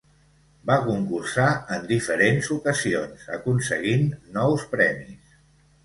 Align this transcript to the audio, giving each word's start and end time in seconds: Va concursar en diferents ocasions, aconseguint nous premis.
Va 0.69 0.77
concursar 0.85 1.45
en 1.77 1.85
diferents 1.93 2.51
ocasions, 2.57 3.29
aconseguint 3.39 4.13
nous 4.41 4.69
premis. 4.77 5.43